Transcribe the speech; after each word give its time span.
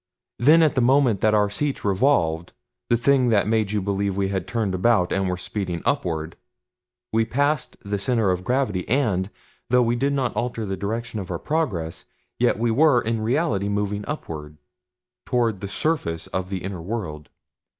Then 0.39 0.63
at 0.63 0.73
the 0.73 0.81
moment 0.81 1.21
that 1.21 1.35
our 1.35 1.47
seats 1.51 1.85
revolved 1.85 2.53
the 2.89 2.97
thing 2.97 3.27
that 3.27 3.47
made 3.47 3.69
you 3.71 3.83
believe 3.83 4.15
that 4.15 4.17
we 4.17 4.27
had 4.29 4.47
turned 4.47 4.73
about 4.73 5.11
and 5.11 5.29
were 5.29 5.37
speeding 5.37 5.83
upward 5.85 6.35
we 7.13 7.23
passed 7.23 7.77
the 7.85 7.99
center 7.99 8.31
of 8.31 8.43
gravity 8.43 8.89
and, 8.89 9.29
though 9.69 9.83
we 9.83 9.95
did 9.95 10.13
not 10.13 10.35
alter 10.35 10.65
the 10.65 10.75
direction 10.75 11.19
of 11.19 11.29
our 11.29 11.37
progress, 11.37 12.05
yet 12.39 12.57
we 12.57 12.71
were 12.71 12.99
in 12.99 13.21
reality 13.21 13.69
moving 13.69 14.03
upward 14.07 14.57
toward 15.27 15.61
the 15.61 15.67
surface 15.67 16.25
of 16.25 16.49
the 16.49 16.63
inner 16.63 16.81
world. 16.81 17.29